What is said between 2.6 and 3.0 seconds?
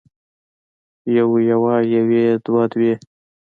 دوې